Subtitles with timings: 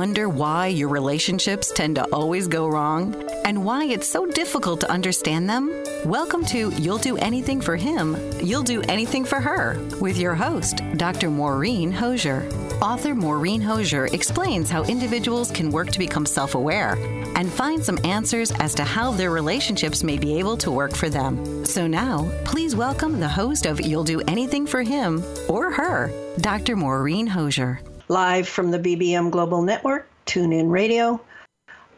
[0.00, 3.14] Wonder why your relationships tend to always go wrong?
[3.44, 5.70] And why it's so difficult to understand them?
[6.06, 10.80] Welcome to You'll Do Anything for Him, You'll Do Anything for Her with your host,
[10.96, 11.28] Dr.
[11.28, 12.48] Maureen Hosier.
[12.80, 16.94] Author Maureen Hosier explains how individuals can work to become self aware
[17.36, 21.10] and find some answers as to how their relationships may be able to work for
[21.10, 21.66] them.
[21.66, 26.74] So now, please welcome the host of You'll Do Anything for Him or Her, Dr.
[26.74, 31.20] Maureen Hosier live from the BBM Global Network, TuneIn Radio,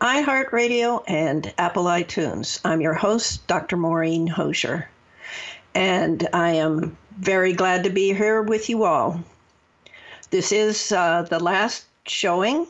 [0.02, 2.60] iHeartRadio, and Apple iTunes.
[2.66, 3.78] I'm your host, Dr.
[3.78, 4.90] Maureen Hosier,
[5.74, 9.24] and I am very glad to be here with you all.
[10.28, 12.66] This is uh, the last showing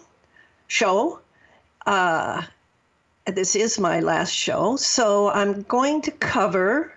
[0.69, 1.19] show.
[1.85, 2.43] Uh,
[3.27, 6.93] this is my last show, so I'm going to cover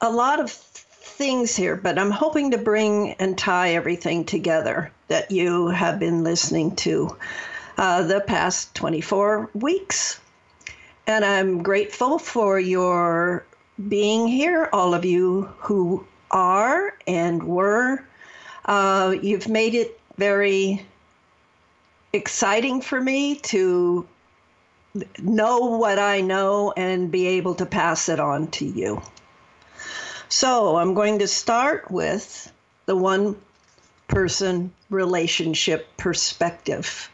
[0.00, 5.32] a lot of things here, but I'm hoping to bring and tie everything together that
[5.32, 7.16] you have been listening to
[7.76, 10.20] uh, the past 24 weeks.
[11.04, 13.44] And I'm grateful for your
[13.88, 18.04] being here, all of you who are and were.
[18.64, 20.86] Uh, you've made it very
[22.12, 24.06] exciting for me to
[25.20, 29.02] know what I know and be able to pass it on to you.
[30.28, 32.52] So I'm going to start with
[32.86, 33.34] the one
[34.10, 37.10] person relationship perspective.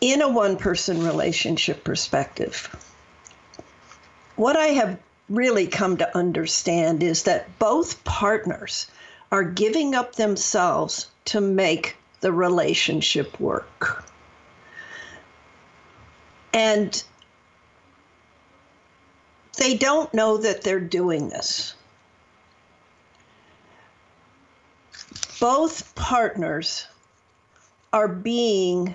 [0.00, 2.74] In a one person relationship perspective,
[4.36, 8.86] what I have really come to understand is that both partners
[9.32, 14.04] are giving up themselves to make the relationship work.
[16.54, 17.02] And
[19.58, 21.74] they don't know that they're doing this.
[25.40, 26.86] Both partners
[27.92, 28.94] are being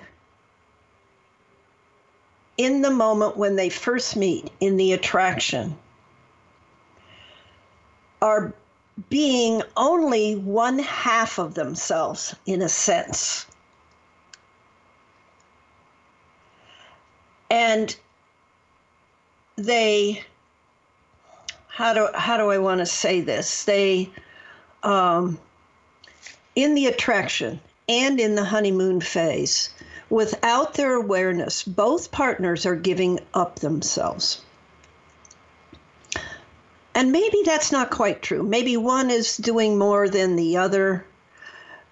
[2.56, 5.76] in the moment when they first meet, in the attraction,
[8.22, 8.54] are
[9.10, 13.46] being only one half of themselves in a sense.
[17.50, 17.94] And
[19.56, 20.24] they
[21.68, 23.64] how do how do I want to say this?
[23.64, 24.10] They
[24.82, 25.38] um,
[26.54, 29.70] in the attraction and in the honeymoon phase,
[30.08, 34.40] without their awareness, both partners are giving up themselves.
[36.94, 38.42] And maybe that's not quite true.
[38.42, 41.04] Maybe one is doing more than the other.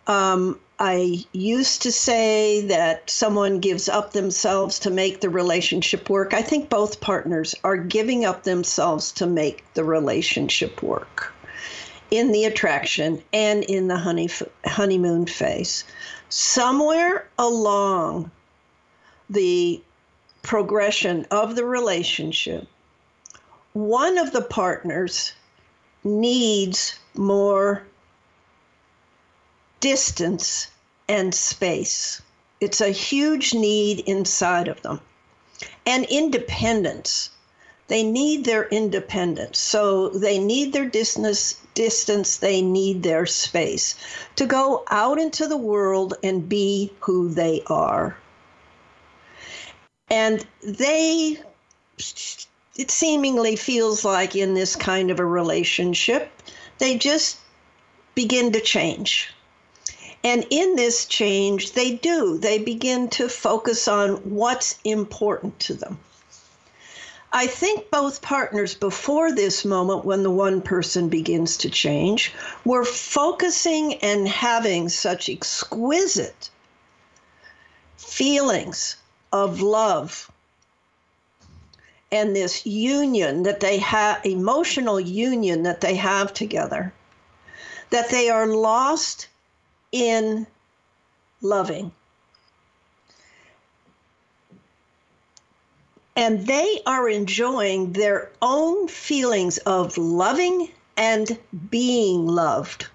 [0.06, 6.34] Um, I used to say that someone gives up themselves to make the relationship work.
[6.34, 11.31] I think both partners are giving up themselves to make the relationship work
[12.12, 14.28] in the attraction and in the honey,
[14.66, 15.84] honeymoon phase.
[16.28, 18.30] Somewhere along
[19.30, 19.82] the
[20.42, 22.68] progression of the relationship,
[23.72, 25.32] one of the partners
[26.04, 27.82] needs more
[29.80, 30.68] distance
[31.08, 32.20] and space.
[32.60, 35.00] It's a huge need inside of them.
[35.86, 37.30] And independence.
[37.88, 39.58] They need their independence.
[39.58, 43.94] So they need their distance, distance, they need their space
[44.36, 48.16] to go out into the world and be who they are.
[50.10, 51.38] And they
[52.76, 56.30] it seemingly feels like in this kind of a relationship,
[56.78, 57.38] they just
[58.14, 59.32] begin to change.
[60.24, 62.38] And in this change, they do.
[62.38, 65.98] They begin to focus on what's important to them.
[67.34, 72.34] I think both partners before this moment, when the one person begins to change,
[72.64, 76.50] were focusing and having such exquisite
[77.96, 78.96] feelings
[79.32, 80.30] of love
[82.10, 86.92] and this union that they have, emotional union that they have together,
[87.88, 89.28] that they are lost
[89.90, 90.46] in
[91.40, 91.92] loving.
[96.14, 101.38] And they are enjoying their own feelings of loving and
[101.70, 102.86] being loved.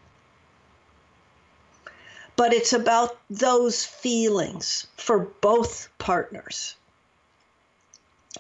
[2.36, 6.76] But it's about those feelings for both partners.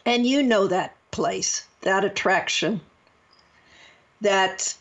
[0.06, 2.80] And you know that place, that attraction,
[4.22, 4.76] that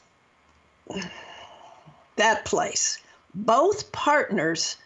[2.17, 2.99] that place.
[3.35, 4.77] Both partners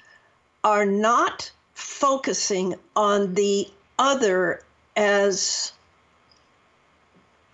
[0.65, 4.63] are not focusing on the other
[4.97, 5.73] as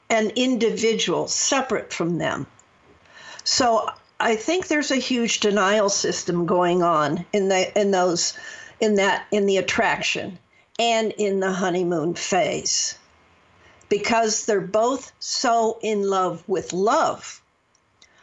[0.09, 2.47] an individual separate from them.
[3.45, 8.35] So I think there's a huge denial system going on in the in those
[8.81, 10.39] in that in the attraction
[10.79, 12.99] and in the honeymoon phase
[13.89, 17.41] because they're both so in love with love.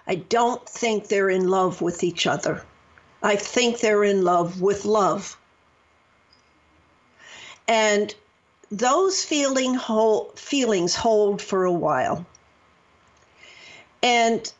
[0.07, 2.63] I don't think they're in love with each other.
[3.21, 5.37] I think they're in love with love.
[7.67, 8.13] And
[8.77, 9.77] those feeling
[10.35, 12.25] feelings hold for a while.
[14.01, 14.51] And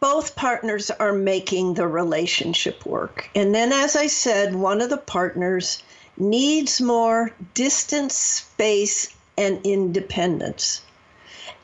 [0.00, 3.28] both partners are making the relationship work.
[3.34, 5.82] And then, as I said, one of the partners
[6.16, 10.82] needs more distance, space, and independence.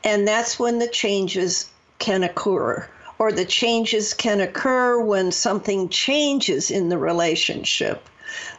[0.03, 2.87] And that's when the changes can occur,
[3.17, 8.07] or the changes can occur when something changes in the relationship,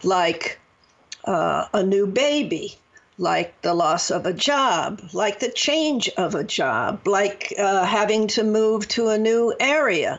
[0.02, 0.58] like
[1.24, 2.78] uh, a new baby
[3.20, 8.26] like the loss of a job, like the change of a job, like uh, having
[8.26, 10.18] to move to a new area,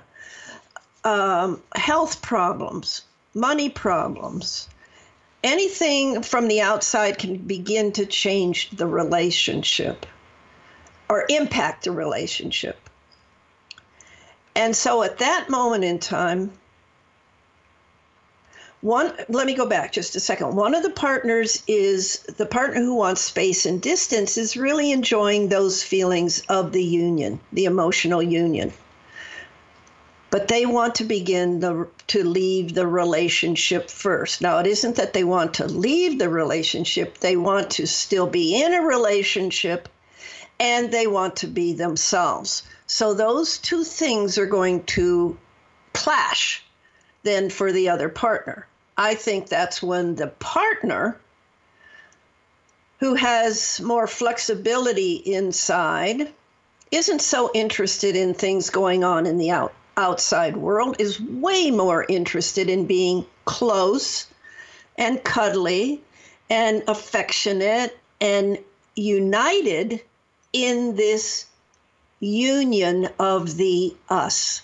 [1.04, 3.02] um, health problems,
[3.34, 4.70] money problems.
[5.44, 10.06] Anything from the outside can begin to change the relationship
[11.10, 12.88] or impact the relationship.
[14.56, 16.52] And so at that moment in time,
[18.82, 20.56] one let me go back just a second.
[20.56, 25.50] One of the partners is the partner who wants space and distance is really enjoying
[25.50, 28.74] those feelings of the union the emotional union.
[30.32, 34.42] But they want to begin the to leave the relationship first.
[34.42, 37.20] Now it isn't that they want to leave the relationship.
[37.20, 39.90] They want to still be in a relationship
[40.60, 42.64] and they want to be themselves.
[42.88, 45.38] So those two things are going to
[45.94, 46.64] clash
[47.22, 48.66] then for the other partner
[49.02, 51.20] I think that's when the partner
[53.00, 56.32] who has more flexibility inside
[56.92, 62.06] isn't so interested in things going on in the out, outside world is way more
[62.10, 64.28] interested in being close
[65.00, 66.04] and cuddly
[66.52, 68.60] and affectionate and
[68.96, 70.00] united
[70.54, 71.48] in this
[72.20, 74.62] union of the us.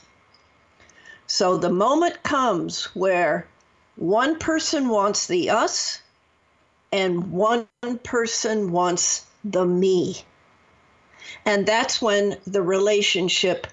[1.26, 3.48] So the moment comes where
[3.98, 6.02] one person wants the us,
[6.92, 7.68] and one
[8.04, 10.18] person wants the me.
[11.46, 13.68] And that's when the relationship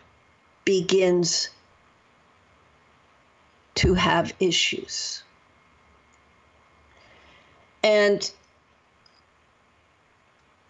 [0.64, 1.50] begins
[3.76, 5.22] to have issues.
[7.82, 8.30] And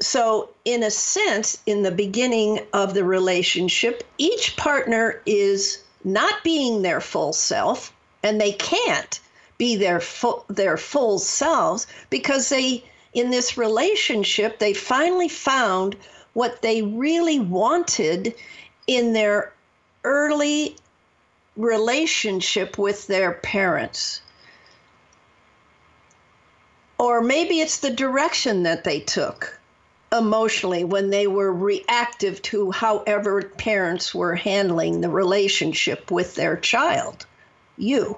[0.00, 6.82] so, in a sense, in the beginning of the relationship, each partner is not being
[6.82, 9.20] their full self, and they can't
[9.58, 15.96] be their full, their full selves because they in this relationship they finally found
[16.32, 18.34] what they really wanted
[18.86, 19.52] in their
[20.02, 20.76] early
[21.56, 24.20] relationship with their parents.
[26.98, 29.60] Or maybe it's the direction that they took
[30.12, 37.26] emotionally when they were reactive to however parents were handling the relationship with their child
[37.76, 38.16] you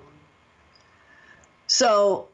[1.66, 2.28] so,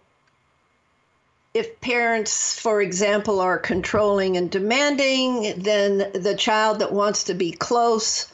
[1.54, 7.52] if parents, for example, are controlling and demanding, then the child that wants to be
[7.52, 8.32] close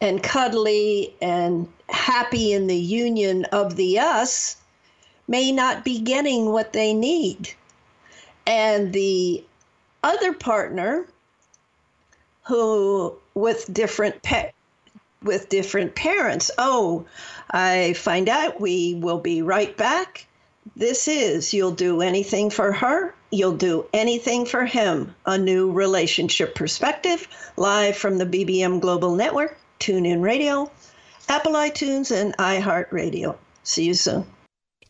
[0.00, 4.56] and cuddly and happy in the union of the us
[5.28, 7.52] may not be getting what they need.
[8.46, 9.44] And the
[10.02, 11.06] other partner
[12.44, 14.54] who with different pet
[15.22, 16.50] with different parents.
[16.58, 17.04] Oh,
[17.50, 20.26] I find out we will be right back.
[20.74, 26.56] This is You'll Do Anything for Her, You'll Do Anything for Him, a new relationship
[26.56, 30.70] perspective, live from the BBM Global Network, TuneIn Radio,
[31.28, 33.36] Apple iTunes, and iHeartRadio.
[33.62, 34.26] See you soon.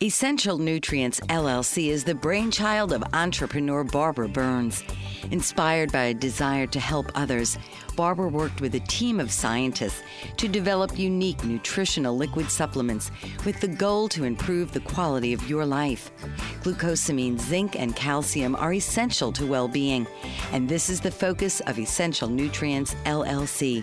[0.02, 4.84] Essential Nutrients LLC is the brainchild of entrepreneur Barbara Burns.
[5.30, 7.56] Inspired by a desire to help others,
[7.96, 10.02] Barbara worked with a team of scientists
[10.36, 13.10] to develop unique nutritional liquid supplements
[13.46, 16.10] with the goal to improve the quality of your life.
[16.62, 20.06] Glucosamine, zinc, and calcium are essential to well being,
[20.52, 23.82] and this is the focus of Essential Nutrients LLC.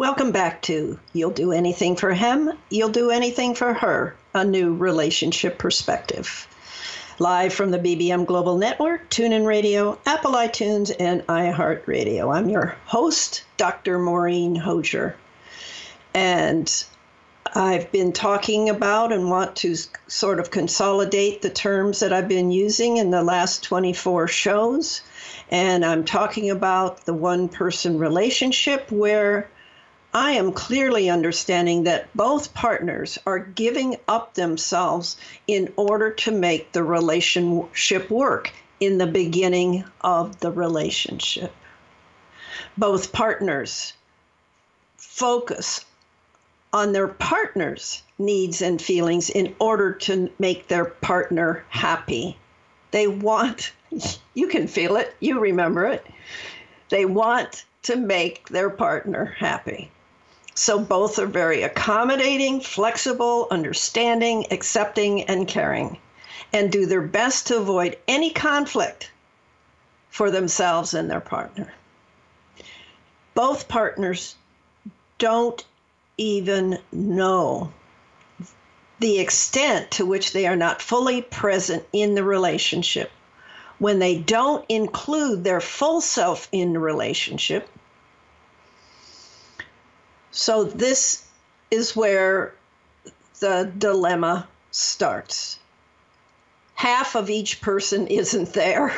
[0.00, 4.74] Welcome back to You'll Do Anything for Him, You'll Do Anything for Her, a new
[4.74, 6.48] relationship perspective.
[7.18, 12.34] Live from the BBM Global Network, TuneIn Radio, Apple iTunes, and iHeartRadio.
[12.34, 13.98] I'm your host, Dr.
[13.98, 15.16] Maureen Hosier.
[16.14, 16.86] And
[17.54, 19.76] I've been talking about and want to
[20.06, 25.02] sort of consolidate the terms that I've been using in the last 24 shows.
[25.50, 29.50] And I'm talking about the one person relationship where
[30.12, 36.72] I am clearly understanding that both partners are giving up themselves in order to make
[36.72, 41.54] the relationship work in the beginning of the relationship.
[42.76, 43.92] Both partners
[44.96, 45.84] focus
[46.72, 52.36] on their partner's needs and feelings in order to make their partner happy.
[52.90, 53.72] They want,
[54.34, 56.04] you can feel it, you remember it.
[56.88, 59.90] They want to make their partner happy.
[60.60, 65.96] So both are very accommodating, flexible, understanding, accepting, and caring,
[66.52, 69.10] and do their best to avoid any conflict
[70.10, 71.72] for themselves and their partner.
[73.32, 74.34] Both partners
[75.16, 75.64] don't
[76.18, 77.72] even know
[78.98, 83.10] the extent to which they are not fully present in the relationship.
[83.78, 87.66] When they don't include their full self in the relationship,
[90.30, 91.24] so this
[91.70, 92.54] is where
[93.40, 95.58] the dilemma starts.
[96.74, 98.92] Half of each person isn't there.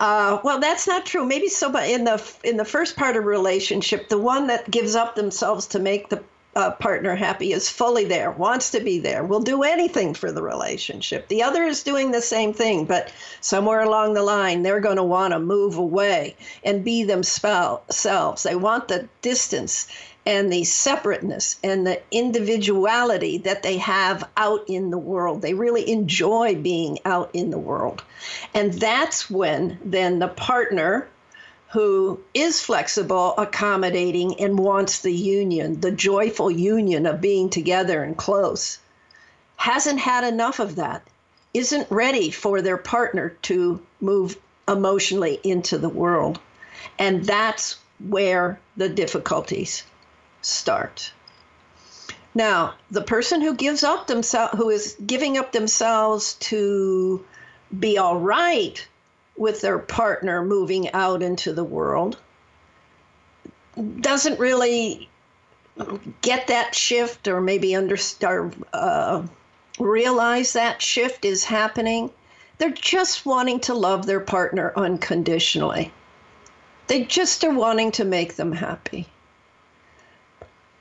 [0.00, 1.24] uh, well, that's not true.
[1.24, 4.94] Maybe so, but in the in the first part of relationship, the one that gives
[4.94, 6.22] up themselves to make the
[6.54, 10.42] uh, partner happy is fully there, wants to be there, will do anything for the
[10.42, 11.28] relationship.
[11.28, 15.02] The other is doing the same thing, but somewhere along the line, they're going to
[15.02, 18.42] want to move away and be themselves.
[18.42, 19.86] They want the distance
[20.24, 25.42] and the separateness and the individuality that they have out in the world.
[25.42, 28.04] They really enjoy being out in the world.
[28.54, 31.08] And that's when then the partner
[31.72, 38.14] who is flexible, accommodating, and wants the union, the joyful union of being together and
[38.14, 38.78] close,
[39.56, 41.02] hasn't had enough of that,
[41.54, 44.36] isn't ready for their partner to move
[44.68, 46.38] emotionally into the world.
[46.98, 49.82] And that's where the difficulties
[50.42, 51.10] start.
[52.34, 57.24] Now, the person who gives up themselves, who is giving up themselves to
[57.78, 58.86] be all right
[59.36, 62.18] with their partner moving out into the world,
[64.00, 65.08] doesn't really
[66.20, 69.22] get that shift or maybe understand, uh,
[69.78, 72.10] realize that shift is happening.
[72.58, 75.90] They're just wanting to love their partner unconditionally.
[76.86, 79.08] They just are wanting to make them happy.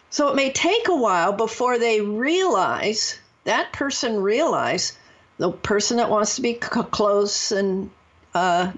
[0.10, 4.98] So it may take a while before they realize, that person realize,
[5.38, 7.89] the person that wants to be close and
[8.33, 8.71] uh,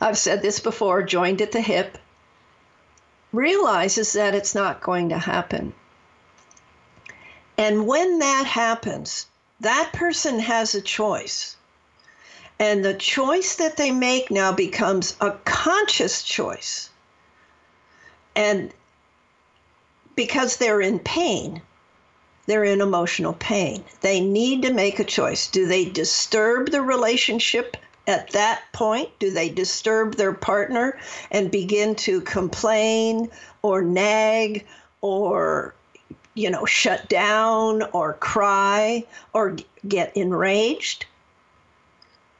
[0.00, 1.98] I've said this before, joined at the hip,
[3.32, 5.72] realizes that it's not going to happen.
[7.58, 9.26] And when that happens,
[9.60, 11.56] that person has a choice.
[12.58, 16.90] And the choice that they make now becomes a conscious choice.
[18.34, 18.72] And
[20.14, 21.62] because they're in pain,
[22.46, 23.84] they're in emotional pain.
[24.00, 25.48] They need to make a choice.
[25.48, 27.76] Do they disturb the relationship
[28.06, 29.10] at that point?
[29.18, 30.98] Do they disturb their partner
[31.30, 33.30] and begin to complain
[33.62, 34.66] or nag
[35.00, 35.74] or
[36.36, 39.56] you know, shut down or cry or
[39.88, 41.06] get enraged,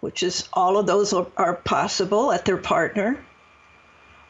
[0.00, 3.18] which is all of those are, are possible at their partner?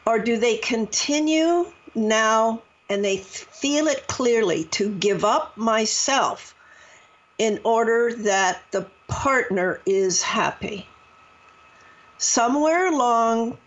[0.05, 6.55] Or do they continue now and they feel it clearly to give up myself
[7.37, 10.87] in order that the partner is happy?
[12.17, 13.57] Somewhere along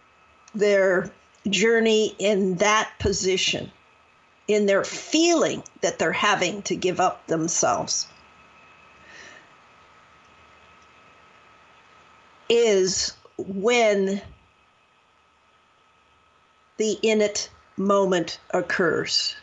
[0.55, 1.11] their
[1.49, 3.71] journey in that position,
[4.49, 8.09] in their feeling that they're having to give up themselves
[12.51, 14.21] is when
[16.77, 19.37] the in it moment occurs.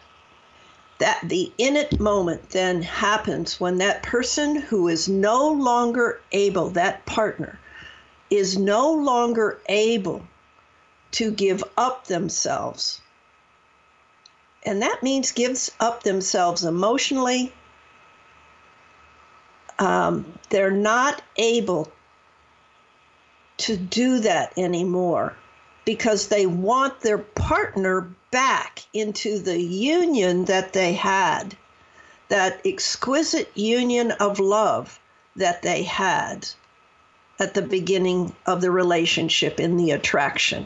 [0.99, 6.69] That the in it moment then happens when that person who is no longer able,
[6.71, 7.59] that partner,
[8.29, 10.25] is no longer able
[11.11, 13.01] to give up themselves
[14.67, 17.53] and that means gives up themselves emotionally.
[19.79, 21.89] Um, they're not able
[23.59, 25.37] to do that anymore
[25.85, 31.55] because they want their partner back into the union that they had,
[32.27, 34.99] that exquisite union of love
[35.37, 36.45] that they had
[37.39, 40.65] at the beginning of the relationship in the attraction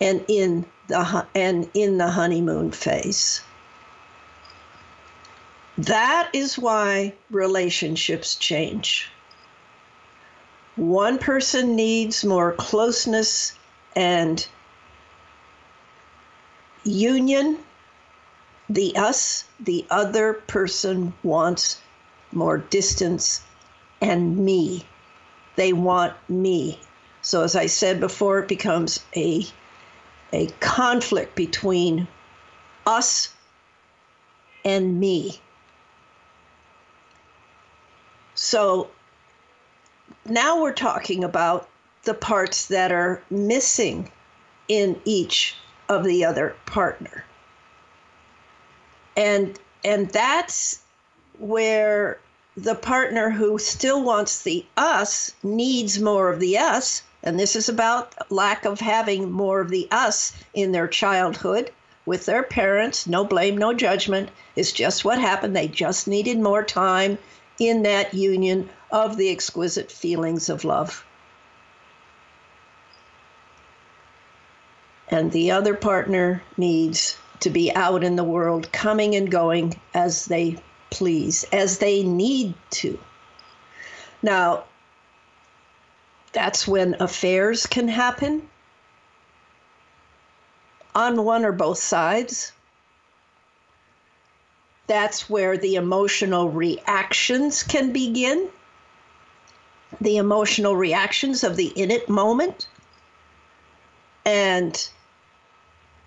[0.00, 3.42] and in the and in the honeymoon phase.
[5.78, 9.10] That is why relationships change.
[10.76, 13.58] One person needs more closeness
[13.96, 14.46] and
[16.84, 17.58] union.
[18.68, 21.80] The us, the other person wants
[22.32, 23.42] more distance
[24.00, 24.86] and me.
[25.60, 26.80] They want me.
[27.20, 29.44] So, as I said before, it becomes a
[30.32, 32.08] a conflict between
[32.86, 33.34] us
[34.64, 35.38] and me.
[38.34, 38.88] So
[40.24, 41.68] now we're talking about
[42.04, 44.10] the parts that are missing
[44.68, 45.56] in each
[45.90, 47.22] of the other partner.
[49.14, 50.80] And and that's
[51.38, 52.18] where
[52.62, 57.68] the partner who still wants the us needs more of the us and this is
[57.68, 61.70] about lack of having more of the us in their childhood
[62.06, 63.06] with their parents.
[63.06, 64.30] No blame, no judgment.
[64.56, 65.54] It's just what happened.
[65.54, 67.18] They just needed more time
[67.58, 71.04] in that union of the exquisite feelings of love.
[75.08, 80.24] And the other partner needs to be out in the world, coming and going as
[80.24, 80.56] they
[80.90, 82.98] please, as they need to.
[84.22, 84.64] Now,
[86.32, 88.48] that's when affairs can happen
[90.94, 92.52] on one or both sides.
[94.86, 98.48] That's where the emotional reactions can begin.
[100.00, 102.68] The emotional reactions of the in it moment.
[104.24, 104.88] And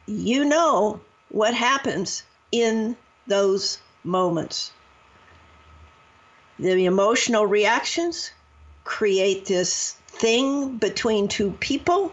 [0.06, 2.96] you know what happens in
[3.28, 4.72] those moments.
[6.60, 8.32] The emotional reactions
[8.84, 12.12] create this thing between two people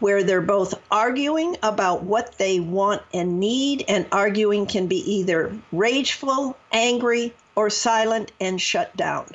[0.00, 5.56] where they're both arguing about what they want and need, and arguing can be either
[5.72, 9.26] rageful, angry, or silent and shut down.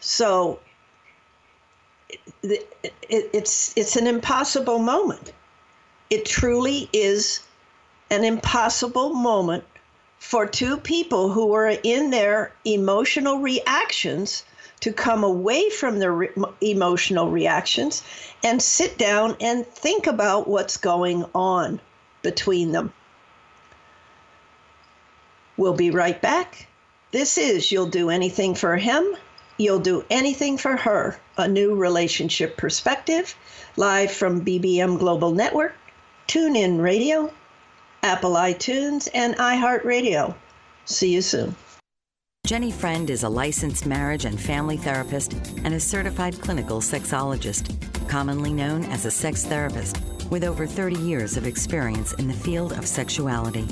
[0.00, 0.60] So
[2.42, 5.32] it's it's an impossible moment.
[6.10, 7.40] It truly is
[8.10, 9.64] an impossible moment
[10.18, 14.44] for two people who were in their emotional reactions
[14.80, 18.02] to come away from their re- emotional reactions
[18.44, 21.80] and sit down and think about what's going on
[22.22, 22.92] between them.
[25.56, 26.68] We'll be right back.
[27.10, 29.16] This is You'll Do Anything for Him,
[29.56, 33.34] You'll Do Anything for Her, a new relationship perspective,
[33.76, 35.74] live from BBM Global Network,
[36.28, 37.32] TuneIn Radio,
[38.02, 40.34] Apple iTunes, and iHeartRadio.
[40.84, 41.54] See you soon.
[42.46, 45.34] Jenny Friend is a licensed marriage and family therapist
[45.64, 47.76] and a certified clinical sexologist,
[48.08, 49.98] commonly known as a sex therapist,
[50.30, 53.66] with over 30 years of experience in the field of sexuality.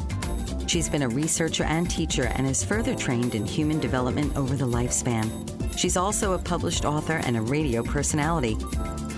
[0.66, 4.66] She's been a researcher and teacher and is further trained in human development over the
[4.66, 5.55] lifespan.
[5.76, 8.56] She's also a published author and a radio personality.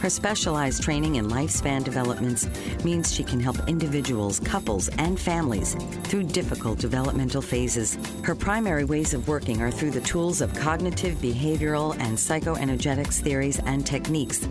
[0.01, 2.49] Her specialized training in lifespan developments
[2.85, 7.97] means she can help individuals, couples, and families through difficult developmental phases.
[8.23, 13.61] Her primary ways of working are through the tools of cognitive, behavioral, and psychoenergetics theories
[13.61, 14.49] and techniques.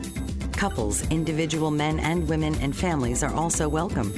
[0.53, 4.13] Couples, individual men and women, and families are also welcome.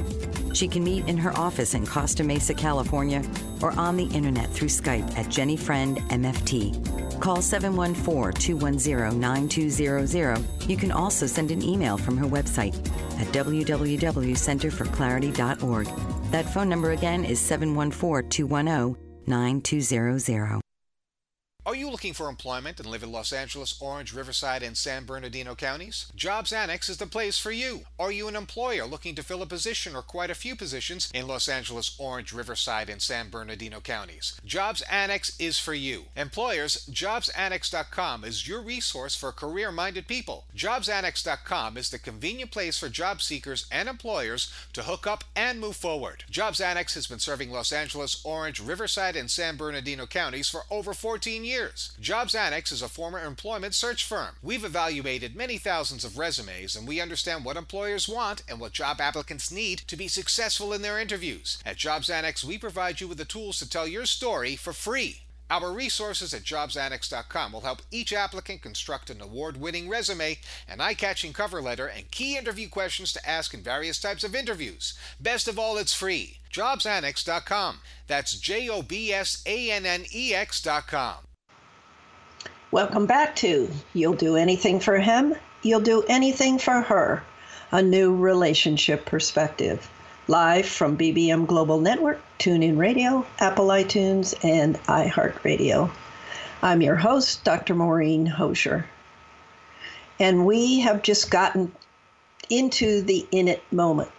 [0.53, 3.23] She can meet in her office in Costa Mesa, California,
[3.61, 7.19] or on the internet through Skype at Jenny Friend MFT.
[7.19, 10.69] Call 714 210 9200.
[10.69, 12.73] You can also send an email from her website
[13.19, 15.87] at www.centerforclarity.org.
[16.31, 20.68] That phone number again is 714 210 9200.
[21.69, 25.53] Are you looking for employment and live in Los Angeles, Orange, Riverside, and San Bernardino
[25.53, 26.11] counties?
[26.15, 27.81] Jobs Annex is the place for you.
[27.99, 31.27] Are you an employer looking to fill a position or quite a few positions in
[31.27, 34.41] Los Angeles, Orange, Riverside, and San Bernardino counties?
[34.43, 36.05] Jobs Annex is for you.
[36.17, 40.45] Employers, jobsannex.com is your resource for career minded people.
[40.57, 45.75] Jobsannex.com is the convenient place for job seekers and employers to hook up and move
[45.75, 46.23] forward.
[46.31, 50.95] Jobs Annex has been serving Los Angeles, Orange, Riverside, and San Bernardino counties for over
[50.95, 51.91] 14 years years.
[51.99, 54.35] Jobs Annex is a former employment search firm.
[54.41, 59.01] We've evaluated many thousands of resumes and we understand what employers want and what job
[59.01, 61.57] applicants need to be successful in their interviews.
[61.65, 65.23] At Jobs Annex, we provide you with the tools to tell your story for free.
[65.51, 70.93] Our resources at jobsannex.com will help each applicant construct an award winning resume, an eye
[70.93, 74.93] catching cover letter, and key interview questions to ask in various types of interviews.
[75.19, 76.37] Best of all, it's free.
[76.53, 77.79] Jobsannex.com.
[78.07, 81.28] That's J O B S A N N E X.com.
[82.71, 87.23] Welcome back to You'll Do Anything for Him, You'll Do Anything for Her,
[87.71, 89.89] a new relationship perspective.
[90.27, 95.89] Live from BBM Global Network, TuneIn Radio, Apple iTunes, and iHeartRadio.
[96.61, 97.73] I'm your host, Dr.
[97.73, 98.85] Maureen Hosier.
[100.19, 101.71] And we have just gotten
[102.51, 104.11] into the in it moment.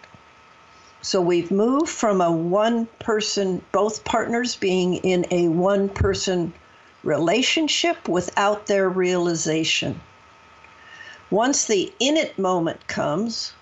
[1.01, 6.51] So we've moved from a one person, both partners being in a one person
[7.03, 9.99] relationship without their realization.
[11.29, 13.53] Once the in it moment comes,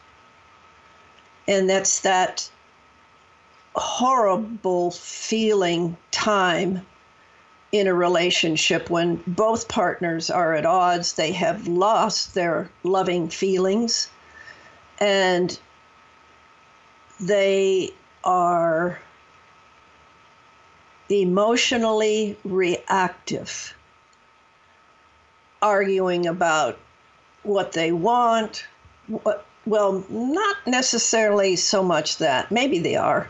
[1.48, 2.50] and that's that
[3.76, 6.86] horrible feeling time
[7.72, 14.10] in a relationship when both partners are at odds, they have lost their loving feelings,
[15.00, 15.60] and
[17.20, 17.92] they
[18.24, 19.00] are
[21.10, 23.74] emotionally reactive,
[25.62, 26.78] arguing about
[27.44, 28.66] what they want.
[29.08, 33.28] What, well, not necessarily so much that, maybe they are,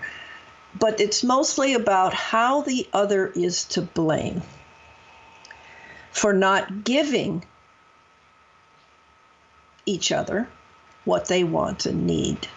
[0.78, 4.42] but it's mostly about how the other is to blame
[6.12, 7.44] for not giving
[9.86, 10.48] each other
[11.06, 12.48] what they want and need.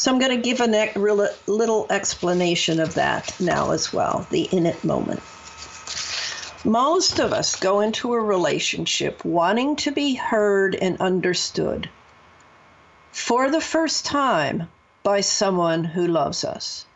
[0.00, 4.64] So I'm going to give a little explanation of that now as well the in
[4.64, 5.20] it moment.
[6.64, 11.90] Most of us go into a relationship wanting to be heard and understood
[13.12, 14.70] for the first time
[15.02, 16.86] by someone who loves us.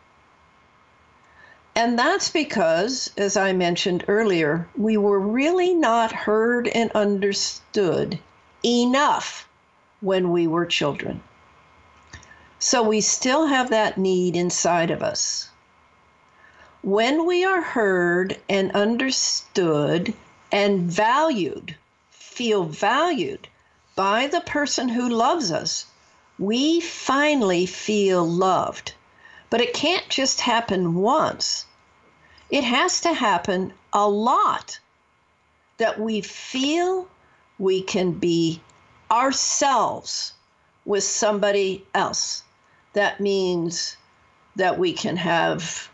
[1.75, 8.17] And that's because, as I mentioned earlier, we were really not heard and understood
[8.63, 9.47] enough
[10.01, 11.21] when we were children.
[12.57, 15.49] So we still have that need inside of us.
[16.81, 20.13] When we are heard and understood
[20.51, 21.75] and valued,
[22.09, 23.47] feel valued
[23.95, 25.85] by the person who loves us,
[26.39, 28.93] we finally feel loved.
[29.49, 31.65] But it can't just happen once,
[32.49, 34.79] it has to happen a lot
[35.77, 37.07] that we feel
[37.59, 38.61] we can be
[39.11, 40.33] ourselves
[40.85, 42.43] with somebody else
[42.95, 43.95] that means
[44.55, 45.89] that we can have,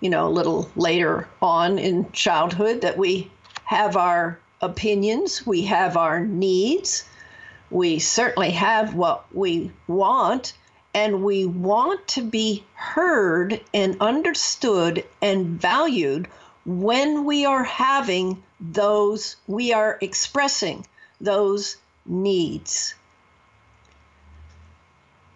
[0.00, 3.30] you know, a little later on in childhood, that we
[3.64, 7.04] have our opinions, we have our needs,
[7.70, 10.52] we certainly have what we want,
[10.94, 16.28] and we want to be heard and understood and valued
[16.64, 20.86] when we are having those, we are expressing
[21.20, 22.94] those needs.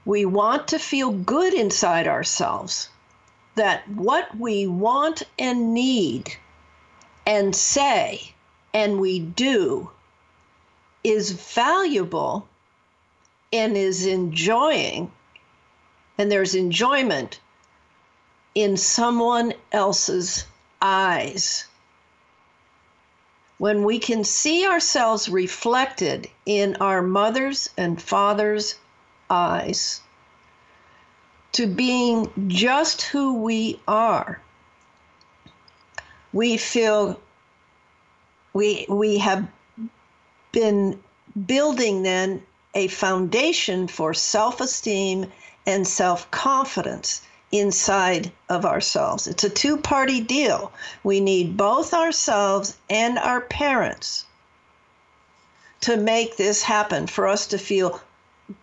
[0.06, 2.88] We want to feel good inside ourselves
[3.56, 6.36] that what we want and need
[7.26, 8.32] and say
[8.72, 9.90] and we do
[11.02, 12.46] is valuable
[13.52, 15.10] and is enjoying,
[16.18, 17.40] and there's enjoyment
[18.54, 20.44] in someone else's
[20.80, 21.66] eyes.
[23.58, 28.76] When we can see ourselves reflected in our mother's and father's
[29.30, 30.00] eyes,
[31.52, 34.40] to being just who we are,
[36.32, 37.20] we feel
[38.52, 39.48] we we have
[40.52, 40.98] been
[41.46, 42.42] building then
[42.74, 45.32] a foundation for self-esteem
[45.66, 49.26] and self-confidence inside of ourselves.
[49.26, 50.72] It's a two party deal.
[51.04, 54.26] We need both ourselves and our parents
[55.82, 58.00] to make this happen, for us to feel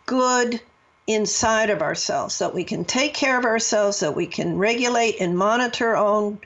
[0.06, 0.62] good
[1.08, 5.38] inside of ourselves, that we can take care of ourselves, that we can regulate and
[5.38, 6.40] monitor our own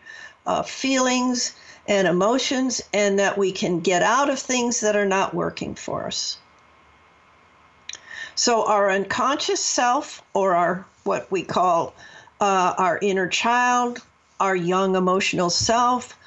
[0.45, 1.55] uh, feelings
[1.87, 6.07] and emotions, and that we can get out of things that are not working for
[6.07, 6.37] us.
[8.35, 11.93] So, our unconscious self, or our what we call
[12.39, 14.01] uh, our inner child,
[14.39, 16.17] our young emotional self.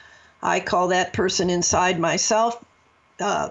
[0.42, 2.64] I call that person inside myself,
[3.20, 3.50] uh,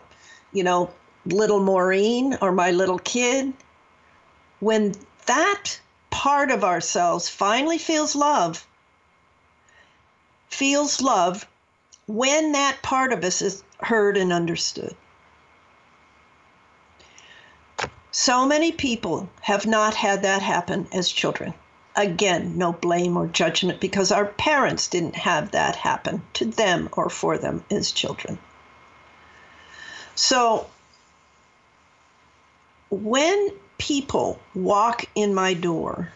[0.52, 0.92] you know,
[1.26, 3.54] little Maureen or my little kid.
[4.60, 5.80] When that
[6.10, 8.66] part of ourselves finally feels love,
[10.50, 11.48] feels love,
[12.08, 14.96] when that part of us is heard and understood.
[18.12, 21.54] So many people have not had that happen as children.
[21.96, 27.10] Again, no blame or judgment because our parents didn't have that happen to them or
[27.10, 28.40] for them as children.
[30.16, 30.68] So,
[32.90, 36.12] when people walk in my door,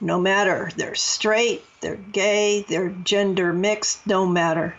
[0.00, 4.76] no matter they're straight, they're gay, they're gender mixed, no matter,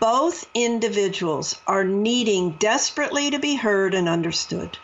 [0.00, 4.78] both individuals are needing desperately to be heard and understood.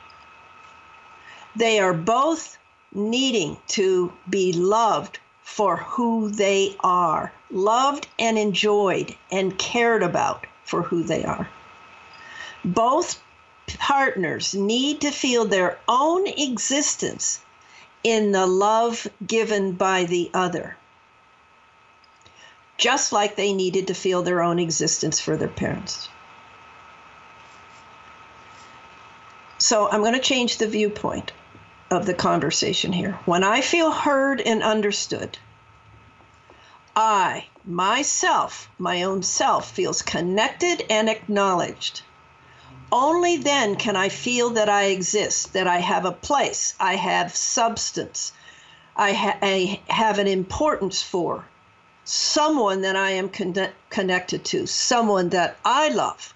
[1.56, 2.58] They are both
[2.92, 10.82] needing to be loved for who they are, loved and enjoyed and cared about for
[10.82, 11.48] who they are.
[12.64, 13.22] Both
[13.78, 17.40] partners need to feel their own existence
[18.04, 20.76] in the love given by the other,
[22.76, 26.08] just like they needed to feel their own existence for their parents.
[29.58, 31.32] So I'm going to change the viewpoint
[31.90, 33.18] of the conversation here.
[33.24, 35.36] When I feel heard and understood,
[36.94, 42.02] I, myself, my own self, feels connected and acknowledged.
[42.90, 47.34] Only then can I feel that I exist, that I have a place, I have
[47.34, 48.32] substance,
[48.96, 51.44] I, ha- I have an importance for
[52.04, 56.32] someone that I am con- connected to, someone that I love.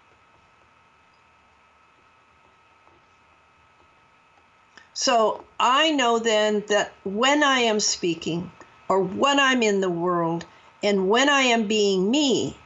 [4.93, 8.51] So I know then that when I am speaking
[8.89, 10.45] or when I'm in the world
[10.83, 12.59] and when I am being me,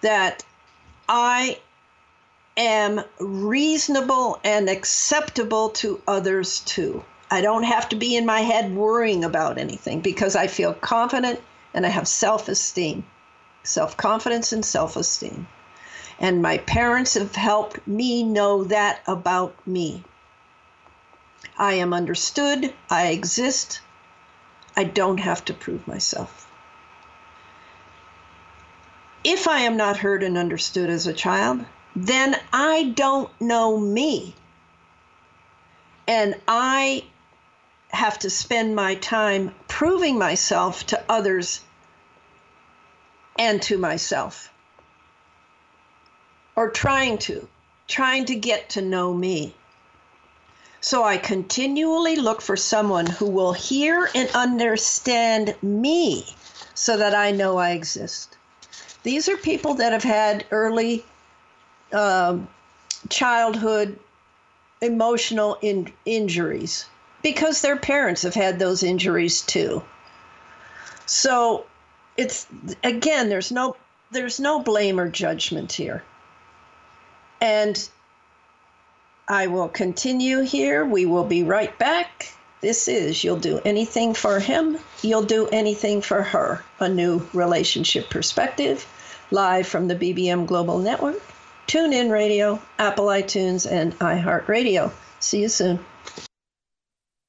[0.00, 0.44] that
[1.08, 1.60] I
[2.60, 7.04] am reasonable and acceptable to others too.
[7.30, 11.40] I don't have to be in my head worrying about anything because I feel confident
[11.72, 13.04] and I have self esteem,
[13.62, 15.46] self confidence, and self esteem.
[16.18, 20.04] And my parents have helped me know that about me.
[21.56, 22.74] I am understood.
[22.90, 23.80] I exist.
[24.76, 26.46] I don't have to prove myself.
[29.22, 31.64] If I am not heard and understood as a child,
[31.96, 34.34] then I don't know me.
[36.06, 37.04] And I
[37.90, 41.60] have to spend my time proving myself to others
[43.38, 44.50] and to myself.
[46.56, 47.48] Or trying to,
[47.88, 49.54] trying to get to know me.
[50.80, 56.24] So I continually look for someone who will hear and understand me
[56.74, 58.36] so that I know I exist.
[59.02, 61.04] These are people that have had early
[61.92, 62.48] um,
[63.08, 63.98] childhood
[64.82, 66.86] emotional in- injuries
[67.22, 69.82] because their parents have had those injuries too.
[71.06, 71.66] So
[72.16, 72.46] it's
[72.84, 73.76] again there's no
[74.10, 76.02] there's no blame or judgment here.
[77.40, 77.88] And
[79.28, 80.84] I will continue here.
[80.84, 82.34] We will be right back.
[82.60, 88.10] This is You'll Do Anything for Him, You'll Do Anything for Her, a new relationship
[88.10, 88.86] perspective,
[89.30, 91.22] live from the BBM Global Network,
[91.70, 94.90] TuneIn Radio, Apple iTunes, and iHeartRadio.
[95.20, 95.78] See you soon.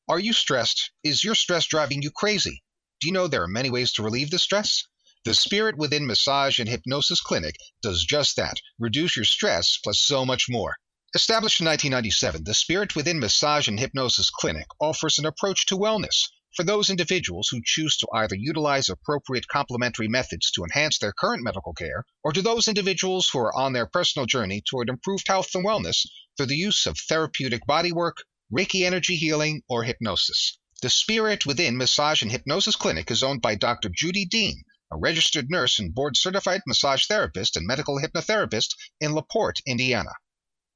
[0.10, 0.90] Are you stressed?
[1.04, 2.64] Is your stress driving you crazy?
[3.00, 4.88] Do you know there are many ways to relieve the stress?
[5.26, 10.26] The Spirit Within Massage and Hypnosis Clinic does just that reduce your stress plus so
[10.26, 10.76] much more.
[11.14, 16.30] Established in 1997, the Spirit Within Massage and Hypnosis Clinic offers an approach to wellness
[16.56, 21.44] for those individuals who choose to either utilize appropriate complementary methods to enhance their current
[21.44, 25.54] medical care, or to those individuals who are on their personal journey toward improved health
[25.56, 28.18] and wellness through the use of therapeutic bodywork,
[28.52, 30.58] Reiki energy healing, or hypnosis.
[30.82, 33.90] The Spirit Within Massage and Hypnosis Clinic is owned by Dr.
[33.90, 39.62] Judy Dean, a registered nurse and board certified massage therapist and medical hypnotherapist in LaPorte,
[39.66, 40.12] Indiana.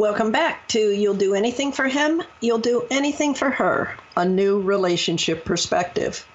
[0.02, 4.60] Welcome back to You'll Do Anything for Him, You'll Do Anything for Her, a new
[4.60, 6.26] relationship perspective.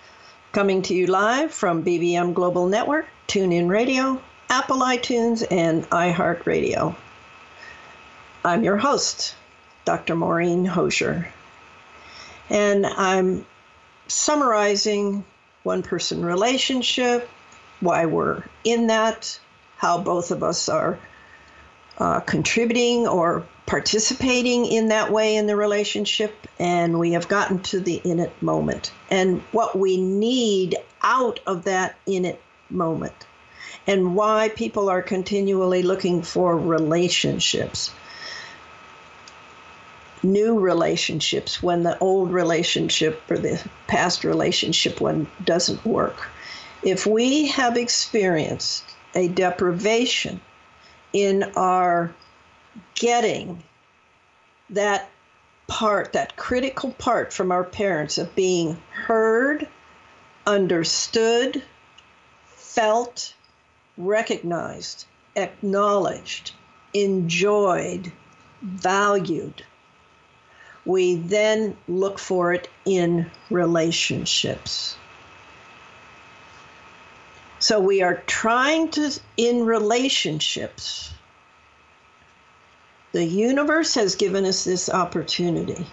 [0.52, 6.94] Coming to you live from BBM Global Network, TuneIn Radio, Apple iTunes, and iHeartRadio.
[8.44, 9.35] I'm your host,
[9.85, 10.14] Dr.
[10.14, 11.35] Maureen Hosier.
[12.48, 13.44] And I'm
[14.07, 15.24] summarizing
[15.64, 17.29] one person relationship,
[17.81, 19.40] why we're in that,
[19.76, 21.00] how both of us are
[21.98, 27.80] uh, contributing or participating in that way in the relationship, and we have gotten to
[27.80, 33.26] the in it moment and what we need out of that in it moment,
[33.87, 37.92] and why people are continually looking for relationships.
[40.22, 46.28] New relationships when the old relationship or the past relationship one doesn't work.
[46.82, 50.40] If we have experienced a deprivation
[51.16, 52.14] in our
[52.94, 53.62] getting
[54.68, 55.09] that
[55.66, 59.66] part, that critical part from our parents of being heard,
[60.46, 61.62] understood,
[62.44, 63.33] felt,
[63.96, 66.52] recognized, acknowledged,
[66.92, 68.12] enjoyed,
[68.61, 69.64] valued.
[70.85, 74.98] We then look for it in relationships.
[77.66, 81.12] So we are trying to, in relationships,
[83.11, 85.85] the universe has given us this opportunity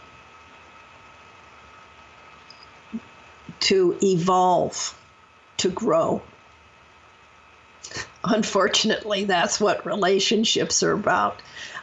[3.62, 4.96] to evolve,
[5.58, 6.22] to grow.
[8.24, 11.42] Unfortunately, that's what relationships are about.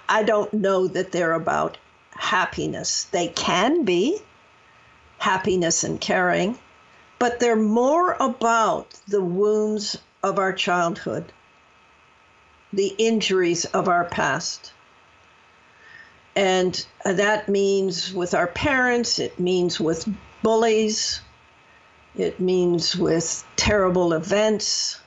[0.08, 1.78] I don't know that they're about
[2.10, 3.08] happiness.
[3.10, 4.20] They can be
[5.18, 6.60] happiness and caring,
[7.20, 11.32] but they're more about the wounds of our childhood,
[12.72, 14.72] the injuries of our past.
[16.34, 20.08] And that means with our parents, it means with
[20.42, 21.20] bullies,
[22.16, 24.98] it means with terrible events,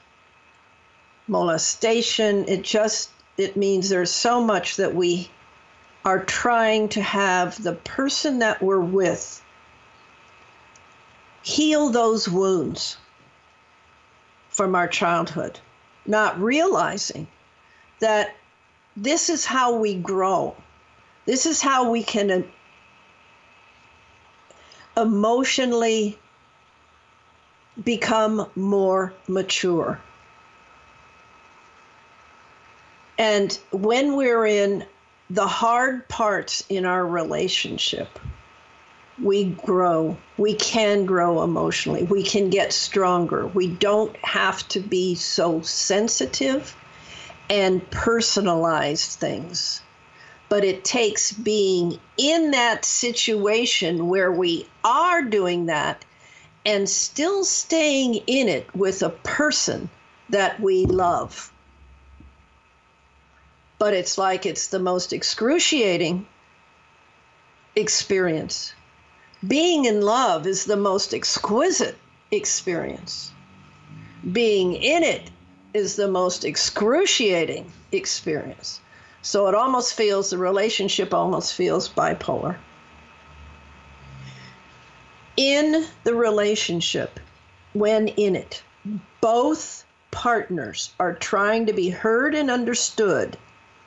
[1.28, 2.48] molestation.
[2.48, 5.32] It just it means there's so much that we
[6.06, 9.43] are trying to have the person that we're with
[11.44, 12.98] heal those wounds
[14.50, 15.60] from our childhood,
[16.06, 17.28] not realizing
[18.00, 18.36] that
[18.96, 20.56] this is how we grow.
[21.26, 22.44] This is how we can uh,
[25.02, 26.18] emotionally
[27.84, 30.00] become more mature.
[33.18, 34.86] And when we're in
[35.30, 38.20] the hard parts in our relationship,
[39.24, 40.18] we grow.
[40.38, 42.04] We can grow emotionally.
[42.04, 43.48] We can get stronger.
[43.48, 46.76] We don't have to be so sensitive
[47.50, 49.82] and personalize things.
[50.50, 56.06] But it takes being in that situation where we are doing that
[56.66, 59.90] and still staying in it with a person
[60.30, 61.52] that we love.
[63.80, 66.26] But it's like it's the most excruciating
[67.76, 68.74] experience.
[69.48, 71.98] Being in love is the most exquisite
[72.32, 73.32] experience.
[74.32, 75.32] Being in it
[75.74, 78.80] is the most excruciating experience.
[79.22, 82.58] So it almost feels, the relationship almost feels bipolar.
[85.36, 87.20] In the relationship,
[87.74, 88.64] when in it,
[89.20, 93.38] both partners are trying to be heard and understood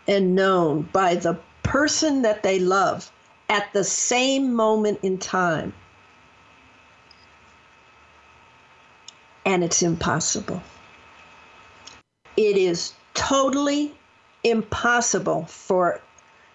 [0.08, 3.10] and known by the person that they love
[3.48, 5.72] at the same moment in time.
[9.44, 10.62] And it's impossible.
[12.36, 13.94] It is totally
[14.42, 16.00] impossible for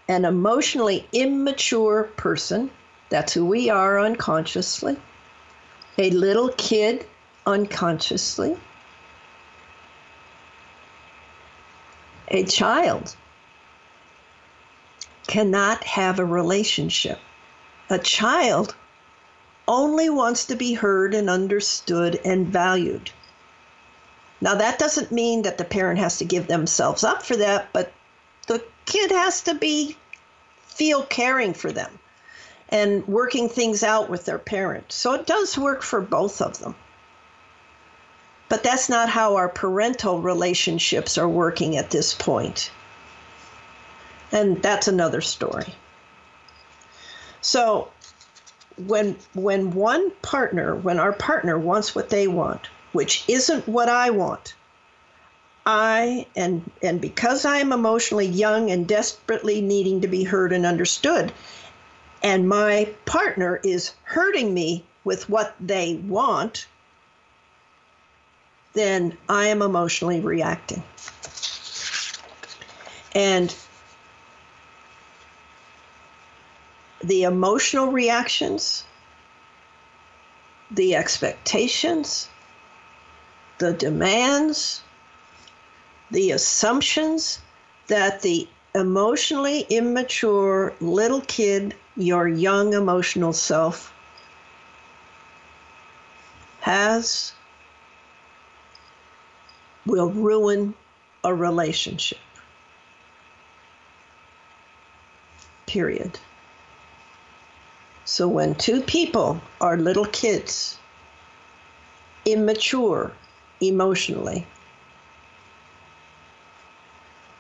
[0.08, 2.70] an emotionally immature person,
[3.10, 4.98] that's who we are unconsciously,
[5.98, 7.06] a little kid
[7.46, 8.58] unconsciously,
[12.28, 13.16] a child
[15.28, 17.20] cannot have a relationship.
[17.90, 18.76] A child
[19.68, 23.12] only wants to be heard and understood and valued.
[24.42, 27.92] Now, that doesn't mean that the parent has to give themselves up for that, but
[28.48, 29.98] the kid has to be
[30.66, 32.00] feel caring for them
[32.70, 34.92] and working things out with their parent.
[34.92, 36.76] So it does work for both of them.
[38.50, 42.72] But that's not how our parental relationships are working at this point.
[44.32, 45.74] And that's another story.
[47.42, 47.90] So
[48.78, 54.10] when when one partner, when our partner wants what they want, which isn't what I
[54.12, 54.56] want.
[55.66, 60.66] I and and because I am emotionally young and desperately needing to be heard and
[60.66, 61.32] understood,
[62.24, 66.68] and my partner is hurting me with what they want,
[68.74, 70.84] then I am emotionally reacting.
[73.14, 73.54] And
[77.04, 78.84] the emotional reactions,
[80.70, 82.30] the expectations,
[83.58, 84.82] the demands,
[86.12, 87.40] the assumptions
[87.88, 93.94] that the emotionally immature little kid, your young emotional self,
[96.62, 97.34] has
[99.86, 100.74] will ruin
[101.24, 102.20] a relationship.
[105.66, 106.20] Period.
[108.06, 110.78] So when two people are little kids,
[112.26, 113.12] immature,
[113.62, 114.46] emotionally.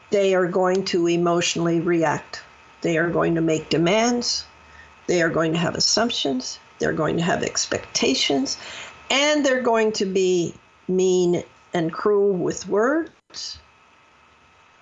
[0.09, 2.43] They are going to emotionally react.
[2.81, 4.45] They are going to make demands.
[5.07, 6.59] They are going to have assumptions.
[6.79, 8.57] They're going to have expectations.
[9.09, 10.53] And they're going to be
[10.87, 11.43] mean
[11.73, 13.59] and cruel with words.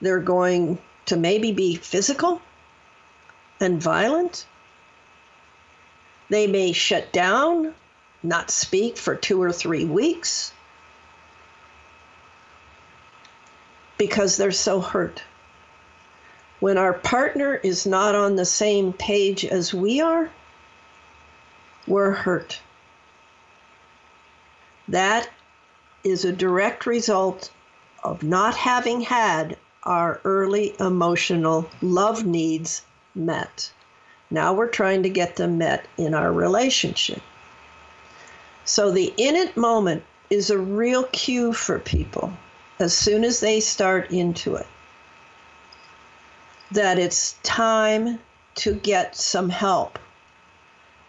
[0.01, 2.41] They're going to maybe be physical
[3.59, 4.45] and violent.
[6.29, 7.73] They may shut down,
[8.23, 10.51] not speak for two or three weeks.
[13.99, 15.21] because they're so hurt.
[16.59, 20.31] When our partner is not on the same page as we are,
[21.85, 22.59] we're hurt.
[24.87, 25.29] That
[26.03, 27.51] is a direct result
[28.03, 32.81] of not having had our early emotional love needs
[33.13, 33.71] met.
[34.31, 37.21] Now we're trying to get them met in our relationship.
[38.63, 42.33] So the in it moment is a real cue for people
[42.79, 44.67] as soon as they start into it
[46.71, 48.19] that it's time
[48.55, 49.97] to get some help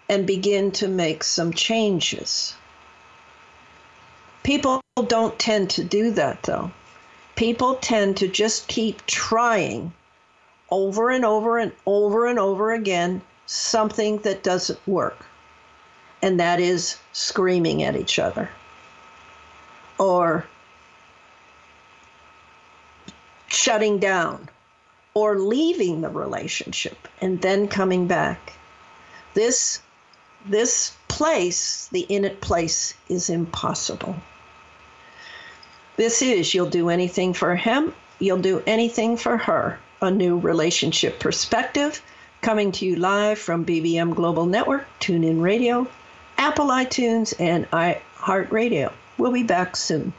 [0.09, 2.55] and begin to make some changes.
[4.43, 6.71] People don't tend to do that though.
[7.37, 9.93] People tend to just keep trying
[10.71, 15.25] over and over and over and over again something that doesn't work.
[16.23, 18.51] And that is screaming at each other
[19.99, 20.47] or
[23.49, 24.49] shutting down
[25.15, 28.55] or leaving the relationship and then coming back.
[29.35, 29.81] This
[30.47, 34.17] this place, the in it place, is impossible.
[35.97, 39.79] This is you'll do anything for him, you'll do anything for her.
[40.03, 42.03] A new relationship perspective
[42.41, 45.87] coming to you live from BBM Global Network, TuneIn Radio,
[46.39, 48.93] Apple iTunes, and iHeartRadio.
[49.19, 50.15] We'll be back soon.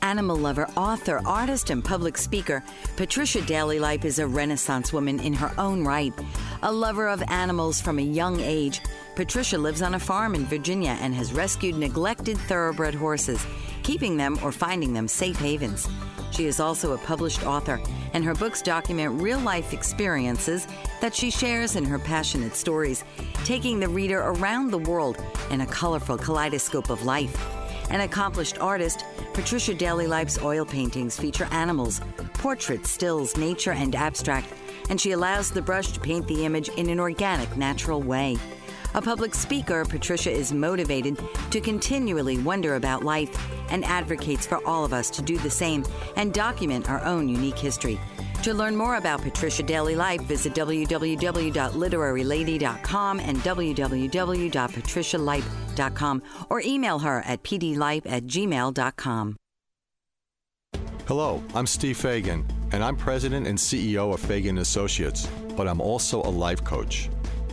[0.00, 2.64] Animal lover, author, artist, and public speaker,
[2.96, 6.14] Patricia Daly Lipe is a Renaissance woman in her own right.
[6.62, 8.80] A lover of animals from a young age,
[9.14, 13.44] Patricia lives on a farm in Virginia and has rescued neglected thoroughbred horses,
[13.82, 15.86] keeping them or finding them safe havens.
[16.30, 17.80] She is also a published author,
[18.14, 20.66] and her books document real life experiences
[21.00, 23.04] that she shares in her passionate stories,
[23.44, 25.16] taking the reader around the world
[25.50, 27.36] in a colorful kaleidoscope of life.
[27.90, 29.04] An accomplished artist,
[29.34, 32.00] Patricia Daly Lipe's oil paintings feature animals,
[32.34, 34.46] portraits, stills, nature, and abstract,
[34.88, 38.36] and she allows the brush to paint the image in an organic, natural way.
[38.94, 41.16] A public speaker, Patricia is motivated
[41.50, 43.30] to continually wonder about life
[43.70, 45.84] and advocates for all of us to do the same
[46.16, 48.00] and document our own unique history.
[48.42, 57.44] To learn more about Patricia Daly Lipe, visit www.literarylady.com and www.patricialipe.com or email her at
[57.44, 59.36] pdlipe at gmail.com.
[61.06, 66.20] Hello, I'm Steve Fagan, and I'm president and CEO of Fagan Associates, but I'm also
[66.22, 67.08] a life coach.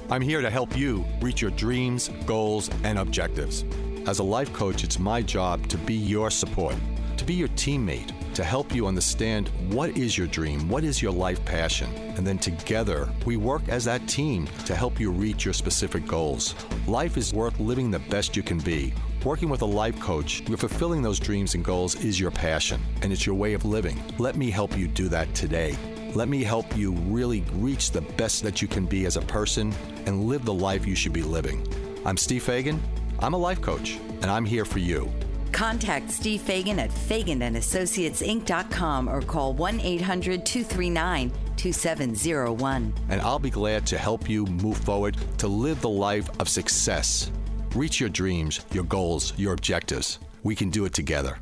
[0.09, 3.65] I'm here to help you reach your dreams, goals, and objectives.
[4.07, 6.75] As a life coach, it's my job to be your support,
[7.17, 11.11] to be your teammate to help you understand what is your dream, what is your
[11.11, 15.55] life passion, and then together we work as that team to help you reach your
[15.55, 16.53] specific goals.
[16.85, 18.93] Life is worth living the best you can be.
[19.25, 23.11] Working with a life coach, you're fulfilling those dreams and goals is your passion, and
[23.11, 23.99] it's your way of living.
[24.19, 25.75] Let me help you do that today.
[26.15, 29.73] Let me help you really reach the best that you can be as a person
[30.05, 31.67] and live the life you should be living.
[32.05, 32.81] I'm Steve Fagan.
[33.19, 35.11] I'm a life coach, and I'm here for you.
[35.51, 42.93] Contact Steve Fagan at FaganandAssociatesInc.com or call 1 800 239 2701.
[43.09, 47.31] And I'll be glad to help you move forward to live the life of success.
[47.75, 50.19] Reach your dreams, your goals, your objectives.
[50.43, 51.39] We can do it together.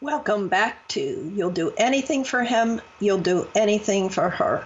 [0.00, 4.64] Welcome back to You'll Do Anything for Him, You'll Do Anything for Her,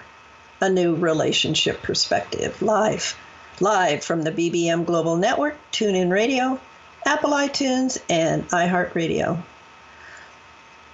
[0.61, 3.17] a new relationship perspective live
[3.59, 6.61] live from the BBM Global Network, TuneIn Radio,
[7.07, 9.43] Apple iTunes, and iHeartRadio.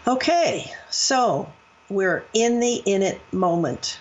[0.07, 1.53] Okay, so
[1.91, 3.99] we're in the in it moment.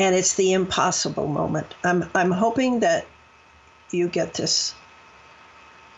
[0.00, 1.72] And it's the impossible moment.
[1.84, 3.06] I'm, I'm hoping that
[3.92, 4.74] you get this.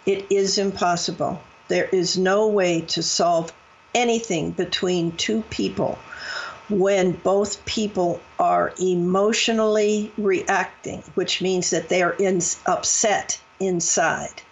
[0.04, 1.40] It is impossible.
[1.70, 3.52] There is no way to solve
[3.94, 6.00] anything between two people
[6.68, 14.42] when both people are emotionally reacting, which means that they're in, upset inside.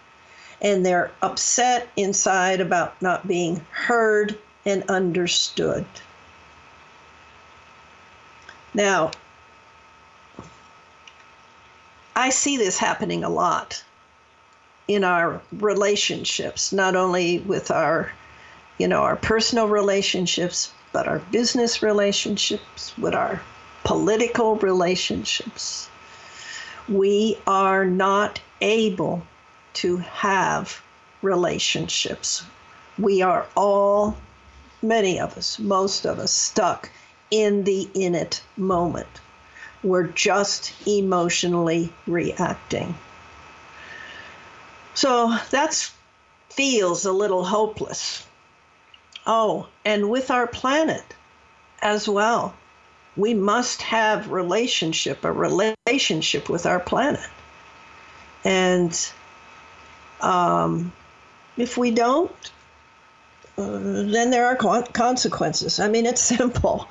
[0.62, 5.87] And they're upset inside about not being heard and understood.
[8.75, 9.11] Now,
[12.14, 13.83] I see this happening a lot
[14.89, 18.11] in our relationships, not only with our,
[18.78, 23.41] you know, our personal relationships, but our business relationships, with our
[23.84, 25.89] political relationships.
[26.89, 29.22] We are not able
[29.74, 30.82] to have
[31.22, 32.43] relationships.
[32.99, 34.16] We are all,
[34.82, 36.91] many of us, most of us, stuck
[37.30, 39.09] in the in it moment.
[39.82, 42.95] We're just emotionally reacting.
[44.99, 45.92] So that
[46.51, 48.26] feels a little hopeless.
[49.28, 51.05] Oh, and with our planet
[51.80, 52.53] as well.
[53.16, 57.30] We must have relationship, a relationship with our planet.
[58.42, 58.92] And
[60.20, 60.92] um,
[61.57, 62.53] if we don't,
[63.57, 65.78] uh, then there are consequences.
[65.78, 66.88] I mean, it's simple.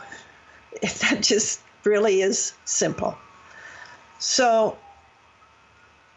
[0.82, 3.18] That just really is simple.
[4.20, 4.78] So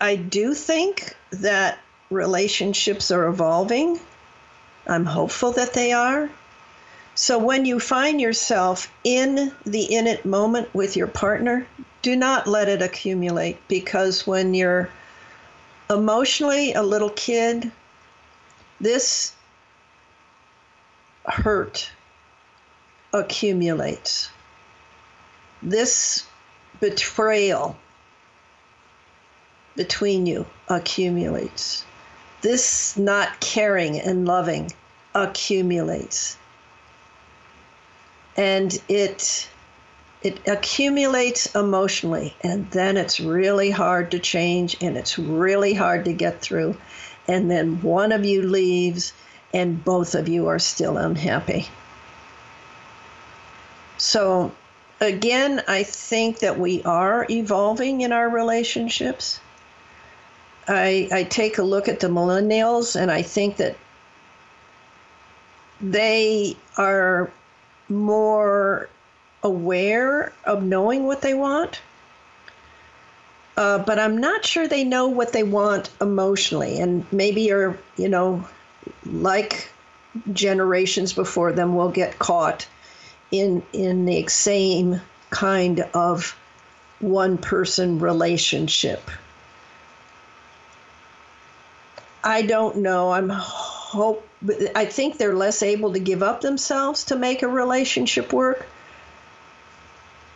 [0.01, 1.79] I do think that
[2.11, 4.01] relationships are evolving
[4.87, 6.31] I'm hopeful that they are.
[7.15, 11.67] So when you find yourself in the in it moment with your partner,
[12.03, 14.89] do not let it accumulate because when you're
[15.89, 17.71] emotionally a little kid,
[18.81, 19.33] this
[21.25, 21.91] hurt
[23.13, 24.31] accumulates.
[25.63, 26.25] This
[26.81, 27.77] betrayal
[29.81, 31.87] between you accumulates.
[32.43, 34.70] This not caring and loving
[35.14, 36.37] accumulates.
[38.37, 39.49] and it
[40.22, 46.12] it accumulates emotionally and then it's really hard to change and it's really hard to
[46.12, 46.76] get through
[47.26, 49.12] and then one of you leaves
[49.53, 51.66] and both of you are still unhappy
[53.97, 54.53] so
[55.01, 59.41] again i think that we are evolving in our relationships
[60.71, 63.77] i i take a look at the millennials and i think that
[65.81, 67.31] they are
[67.89, 68.89] more
[69.43, 71.81] aware of knowing what they want.
[73.57, 78.09] Uh, but I'm not sure they know what they want emotionally, and maybe are you
[78.09, 78.45] know,
[79.05, 79.71] like
[80.33, 82.66] generations before them, will get caught
[83.31, 85.01] in in the same
[85.31, 86.37] kind of
[87.01, 89.11] one person relationship.
[92.23, 93.12] I don't know.
[93.12, 94.27] I'm hope
[94.75, 98.66] I think they're less able to give up themselves to make a relationship work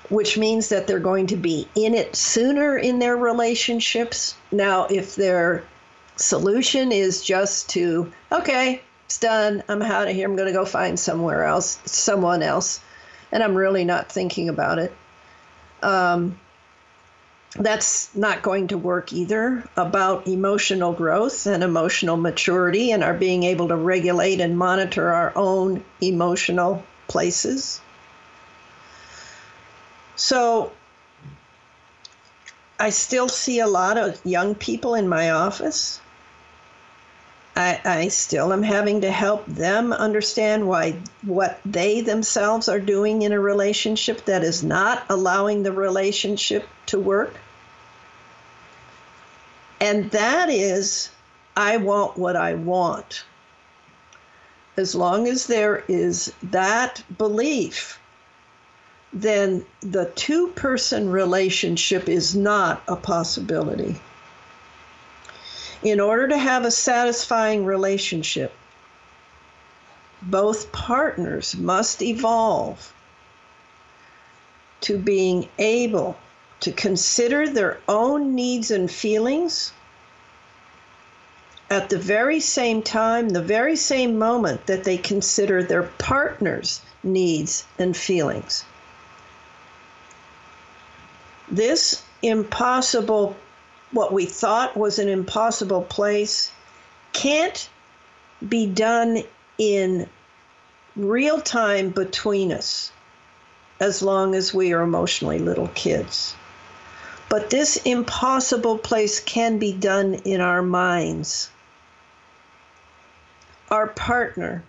[0.08, 4.36] which means that they're going to be in it sooner in their relationships.
[4.52, 5.64] Now, if their
[6.16, 10.64] solution is just to, okay, it's done, I'm out of here, I'm going to go
[10.64, 12.80] find somewhere else, someone else,
[13.32, 14.92] and I'm really not thinking about it.
[15.82, 16.38] Um,
[17.56, 23.44] that's not going to work either about emotional growth and emotional maturity and our being
[23.44, 27.80] able to regulate and monitor our own emotional places.
[30.16, 30.72] So
[32.78, 36.00] I still see a lot of young people in my office.
[37.56, 43.22] I, I still am having to help them understand why what they themselves are doing
[43.22, 47.34] in a relationship that is not allowing the relationship to work.
[49.84, 51.10] And that is,
[51.58, 53.24] I want what I want.
[54.78, 58.00] As long as there is that belief
[59.14, 64.00] then the two person relationship is not a possibility.
[65.82, 68.52] In order to have a satisfying relationship,
[70.22, 72.92] both partners must evolve
[74.80, 76.16] to being able
[76.60, 79.73] to consider their own needs and feelings
[81.70, 87.64] at the very same time, the very same moment that they consider their partner's needs
[87.78, 88.64] and feelings
[91.48, 93.36] this impossible,
[93.92, 96.50] what we thought was an impossible place,
[97.12, 97.68] can't
[98.46, 99.22] be done
[99.58, 100.08] in
[100.96, 102.90] real time between us
[103.80, 106.34] as long as we are emotionally little kids.
[107.28, 111.50] But this impossible place can be done in our minds.
[113.70, 114.62] Our partner,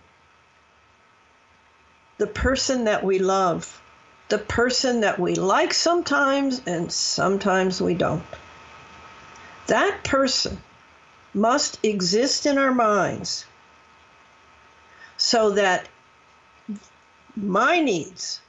[2.18, 3.80] the person that we love,
[4.28, 8.24] the person that we like sometimes and sometimes we don't.
[9.66, 10.58] That person
[11.34, 13.44] must exist in our minds
[15.16, 15.88] so that
[17.36, 18.40] my needs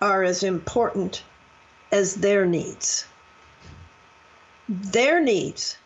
[0.00, 1.22] are as important
[1.92, 3.06] as their needs.
[4.68, 5.76] Their needs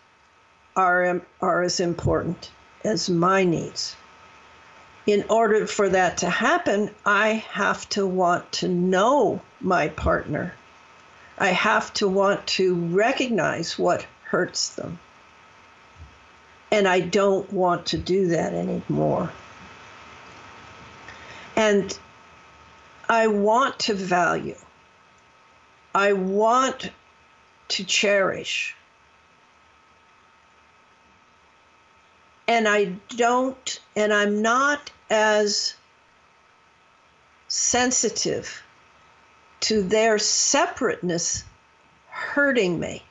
[0.76, 2.51] are, are as important
[2.84, 3.96] as my needs
[5.06, 10.54] in order for that to happen, I have to want to know my partner.
[11.38, 14.98] I have to want to recognize what hurts them.
[16.70, 19.32] And I don't want to do that anymore.
[21.56, 21.98] And
[23.08, 24.56] I want to value.
[25.94, 26.90] I want
[27.68, 28.76] to cherish.
[32.51, 35.74] And I don't, and I'm not as
[37.46, 38.61] sensitive
[39.61, 41.44] to their separateness
[42.09, 43.05] hurting me.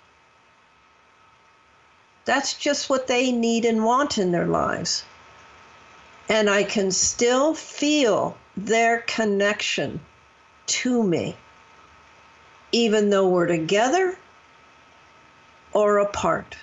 [2.26, 5.06] That's just what they need and want in their lives.
[6.28, 10.02] And I can still feel their connection
[10.66, 11.38] to me,
[12.74, 14.18] even though we're together
[15.72, 16.58] or apart.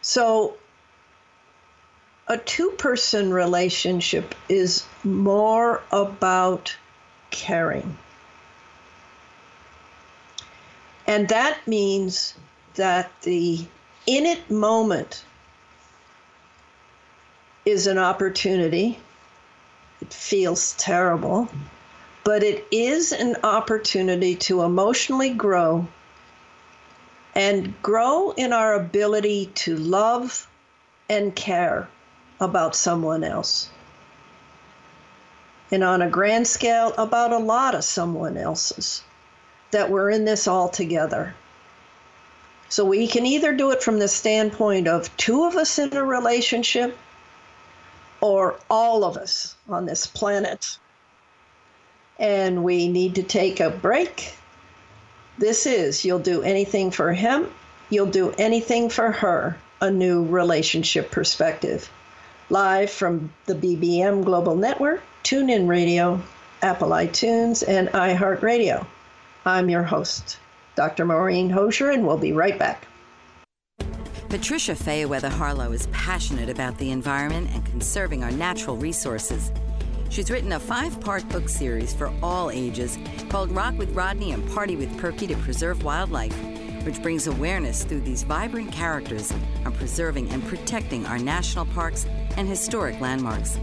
[0.00, 0.56] So
[2.32, 6.74] a two person relationship is more about
[7.30, 7.98] caring.
[11.06, 12.32] And that means
[12.76, 13.66] that the
[14.06, 15.26] in it moment
[17.66, 18.98] is an opportunity.
[20.00, 21.50] It feels terrible,
[22.24, 25.86] but it is an opportunity to emotionally grow
[27.34, 30.48] and grow in our ability to love
[31.10, 31.88] and care
[32.42, 33.70] about someone else.
[35.70, 39.02] and on a grand scale, about a lot of someone else's.
[39.70, 41.34] That we're in this all together.
[42.68, 46.04] So we can either do it from the standpoint of two of us in a
[46.04, 46.96] relationship
[48.20, 50.78] or all of us on this planet.
[52.18, 54.34] And we need to take a break.
[55.38, 57.48] This is You'll Do Anything for Him,
[57.88, 61.90] You'll Do Anything for Her, a new relationship perspective.
[62.52, 66.20] Live from the BBM Global Network, TuneIn Radio,
[66.60, 68.86] Apple iTunes, and iHeartRadio.
[69.46, 70.36] I'm your host,
[70.74, 71.06] Dr.
[71.06, 72.86] Maureen Hosier, and we'll be right back.
[74.28, 79.50] Patricia Fayerweather Harlow is passionate about the environment and conserving our natural resources.
[80.10, 82.98] She's written a five part book series for all ages
[83.30, 86.36] called Rock with Rodney and Party with Perky to Preserve Wildlife,
[86.82, 89.32] which brings awareness through these vibrant characters
[89.64, 92.06] on preserving and protecting our national parks
[92.36, 93.58] and historic landmarks.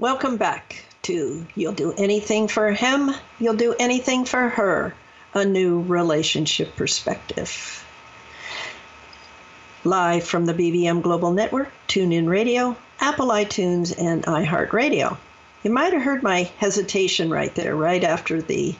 [0.00, 4.94] Welcome back to You'll Do Anything for Him, You'll Do Anything for Her,
[5.34, 7.84] a new relationship perspective.
[9.84, 15.18] Live from the BBM Global Network, TuneIn Radio, Apple iTunes, and iHeartRadio.
[15.62, 18.74] You might have heard my hesitation right there, right after the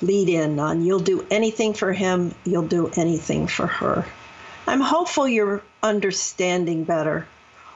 [0.00, 4.06] lead in on You'll Do Anything for Him, You'll Do Anything for Her.
[4.66, 7.26] I'm hopeful you're understanding better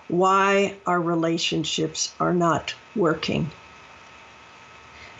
[0.09, 3.51] why our relationships are not working.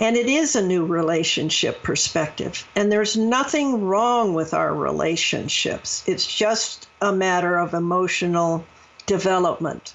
[0.01, 2.67] And it is a new relationship perspective.
[2.77, 6.05] And there's nothing wrong with our relationships.
[6.07, 8.65] It's just a matter of emotional
[9.07, 9.95] development.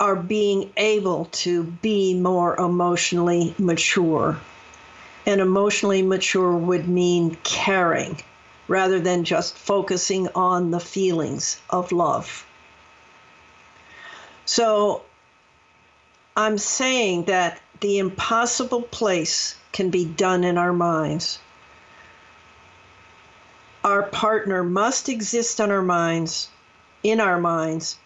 [0.00, 4.38] Our being able to be more emotionally mature.
[5.26, 8.20] And emotionally mature would mean caring
[8.66, 12.46] rather than just focusing on the feelings of love.
[14.44, 15.02] So
[16.36, 21.38] I'm saying that the impossible place can be done in our minds.
[23.84, 26.48] Our partner must exist in our minds,
[27.02, 27.98] in our minds,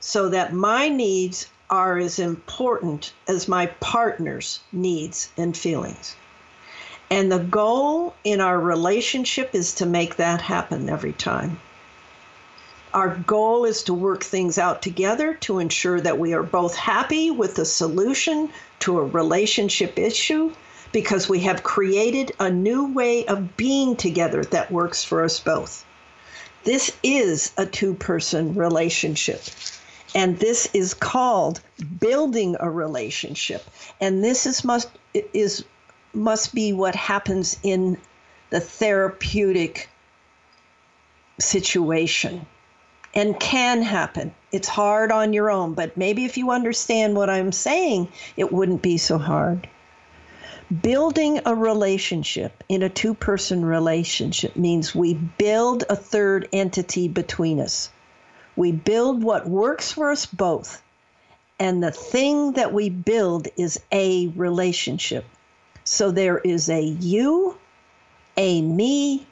[0.00, 6.16] so that my needs are as important as my partner's needs and feelings.
[7.10, 11.60] And the goal in our relationship is to make that happen every time.
[12.94, 17.28] Our goal is to work things out together to ensure that we are both happy
[17.28, 20.52] with the solution to a relationship issue
[20.92, 25.84] because we have created a new way of being together that works for us both.
[26.62, 29.42] This is a two person relationship.
[30.14, 31.60] And this is called
[31.98, 33.64] building a relationship.
[34.00, 35.64] And this is must is
[36.12, 37.98] must be what happens in
[38.50, 39.88] the therapeutic
[41.40, 42.46] situation
[43.14, 44.34] and can happen.
[44.50, 48.82] It's hard on your own, but maybe if you understand what I'm saying, it wouldn't
[48.82, 49.68] be so hard.
[50.82, 57.60] Building a relationship in a two person relationship means we build a third entity between
[57.60, 57.90] us.
[58.56, 60.82] We build what works for us both.
[61.60, 65.24] And the thing that we build is a relationship.
[65.84, 67.56] So there is a you,
[68.36, 69.26] a me,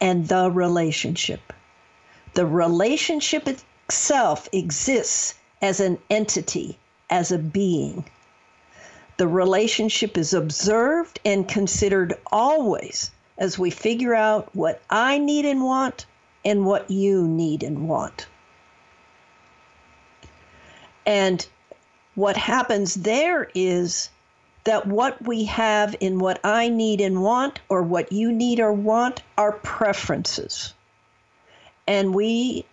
[0.00, 1.52] and the relationship.
[2.36, 6.78] The relationship itself exists as an entity,
[7.08, 8.04] as a being.
[9.16, 15.64] The relationship is observed and considered always as we figure out what I need and
[15.64, 16.04] want
[16.44, 18.26] and what you need and want.
[21.06, 21.46] And
[22.16, 24.10] what happens there is
[24.64, 28.74] that what we have in what I need and want, or what you need or
[28.74, 30.74] want, are preferences.
[31.86, 32.64] And we,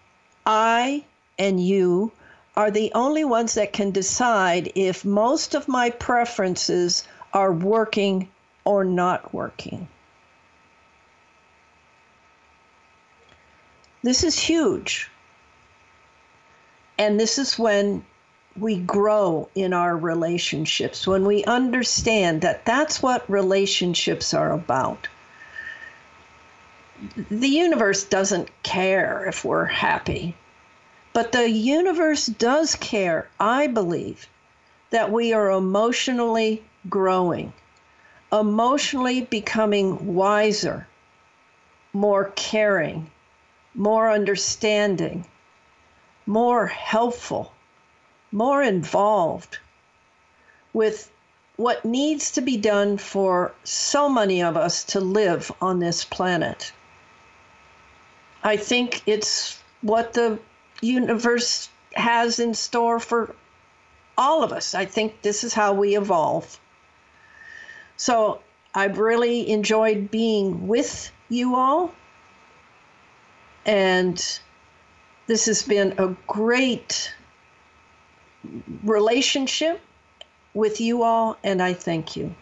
[0.45, 1.03] I
[1.37, 2.11] and you,
[2.55, 8.29] are the only ones that can decide if most of my preferences are working
[8.63, 9.87] or not working.
[14.03, 15.09] This is huge.
[16.99, 18.05] And this is when
[18.59, 25.07] we grow in our relationships, when we understand that that's what relationships are about.
[27.29, 30.35] The universe doesn't care if we're happy,
[31.11, 34.27] but the universe does care, I believe,
[34.89, 37.53] that we are emotionally growing,
[38.31, 40.87] emotionally becoming wiser,
[41.91, 43.11] more caring,
[43.73, 45.25] more understanding,
[46.25, 47.53] more helpful
[48.33, 49.59] more involved
[50.73, 51.11] with
[51.55, 56.71] what needs to be done for so many of us to live on this planet.
[58.43, 60.39] I think it's what the
[60.81, 63.35] universe has in store for
[64.17, 64.75] all of us.
[64.75, 66.59] I think this is how we evolve.
[67.95, 68.41] So
[68.75, 71.93] I've really enjoyed being with you all.
[73.65, 74.17] And
[75.27, 77.13] this has been a great
[78.83, 79.79] relationship
[80.53, 82.35] with you all, and I thank you.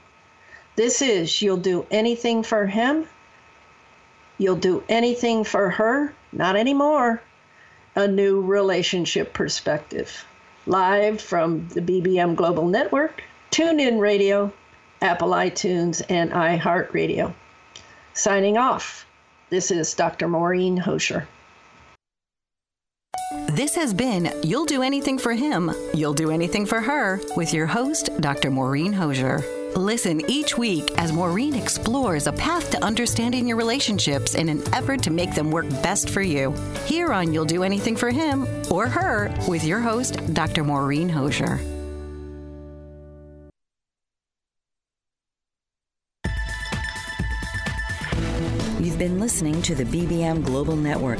[0.76, 3.08] This is you'll do anything for him,
[4.42, 7.22] you'll do anything for her, not anymore.
[7.96, 10.26] A new relationship perspective.
[10.66, 14.52] Live from the BBM Global Network, TuneIn Radio,
[15.02, 17.34] Apple iTunes, and iHeartRadio.
[18.14, 19.06] Signing off,
[19.50, 20.28] this is Dr.
[20.28, 21.28] Maureen Hosier.
[23.50, 27.68] This has been You'll Do Anything for Him, You'll Do Anything for Her with your
[27.68, 28.50] host, Dr.
[28.50, 29.61] Maureen Hosier.
[29.76, 35.02] Listen each week as Maureen explores a path to understanding your relationships in an effort
[35.04, 36.54] to make them work best for you.
[36.86, 40.66] Here on You'll Do Anything for Him or Her with your host, Dr.
[40.66, 41.62] Maureen Hosier.
[48.82, 51.20] You've been listening to the BBM Global Network.